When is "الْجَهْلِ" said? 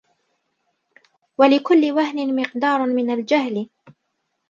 3.11-3.69